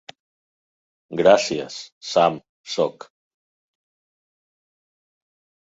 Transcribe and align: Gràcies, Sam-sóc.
Gràcies, 1.19 1.77
Sam-sóc. 2.13 3.07